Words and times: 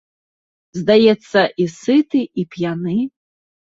Здаецца, 0.79 1.39
і 1.61 1.69
сыты 1.77 2.27
і 2.39 2.51
п'яны. 2.53 3.01